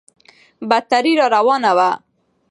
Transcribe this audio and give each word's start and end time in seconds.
بدتري 0.69 1.11
راروانه 1.21 1.71
وه. 1.77 1.89